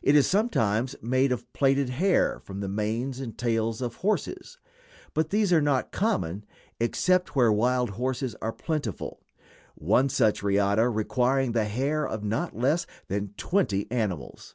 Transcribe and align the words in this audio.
It 0.00 0.16
is 0.16 0.26
sometimes 0.26 0.96
made 1.02 1.32
of 1.32 1.52
plaited 1.52 1.90
hair 1.90 2.38
from 2.40 2.60
the 2.60 2.66
manes 2.68 3.20
and 3.20 3.36
tails 3.36 3.82
of 3.82 3.96
horses, 3.96 4.56
but 5.12 5.28
these 5.28 5.52
are 5.52 5.60
not 5.60 5.92
common 5.92 6.46
except 6.80 7.36
where 7.36 7.52
wild 7.52 7.90
horses 7.90 8.34
are 8.40 8.54
plentiful, 8.54 9.20
one 9.74 10.08
such 10.08 10.42
riata 10.42 10.88
requiring 10.88 11.52
the 11.52 11.66
hair 11.66 12.08
of 12.08 12.24
not 12.24 12.56
less 12.56 12.86
than 13.08 13.34
twenty 13.36 13.86
animals. 13.90 14.54